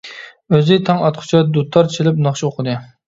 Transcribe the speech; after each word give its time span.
ئۆزى 0.55 0.77
تاڭ 0.87 1.03
ئاتقۇچە 1.09 1.41
دۇتار 1.59 1.93
چېلىپ 1.97 2.23
ناخشا 2.29 2.49
ئوقۇدى. 2.51 2.75